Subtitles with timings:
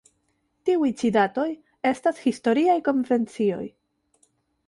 [0.69, 1.45] Tiuj ĉi datoj
[1.91, 3.63] estas historiaj konvencioj.